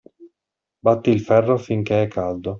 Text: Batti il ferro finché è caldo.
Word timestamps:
Batti 0.79 1.11
il 1.11 1.21
ferro 1.21 1.57
finché 1.59 2.01
è 2.01 2.07
caldo. 2.07 2.49